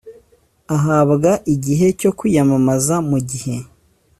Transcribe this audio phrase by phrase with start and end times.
[0.75, 3.55] ahabwa igihe cyo kwiyamamaza mu gihe